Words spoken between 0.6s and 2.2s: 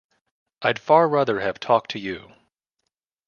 I’d far rather have talked to